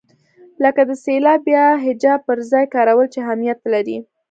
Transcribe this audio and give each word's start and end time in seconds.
لکه 0.63 0.81
د 0.89 0.91
سېلاب 1.03 1.43
یا 1.55 1.65
هجا 1.85 2.13
پر 2.25 2.37
ځای 2.51 2.65
کارول 2.75 3.07
چې 3.13 3.19
اهمیت 3.21 3.59
لري. 3.73 3.97